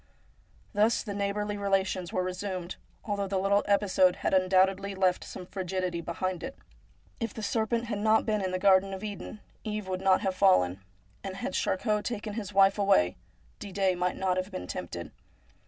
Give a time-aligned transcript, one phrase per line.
[0.73, 6.01] Thus the neighbourly relations were resumed, although the little episode had undoubtedly left some frigidity
[6.01, 6.57] behind it.
[7.19, 10.33] If the serpent had not been in the garden of Eden, Eve would not have
[10.33, 10.81] fallen;
[11.23, 13.15] and had Charcot taken his wife away
[13.59, 15.11] Didet might not have been tempted.